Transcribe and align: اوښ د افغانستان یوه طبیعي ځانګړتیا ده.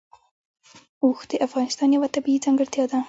اوښ 1.03 1.19
د 1.29 1.31
افغانستان 1.47 1.89
یوه 1.95 2.07
طبیعي 2.15 2.43
ځانګړتیا 2.45 2.83
ده. 2.91 2.99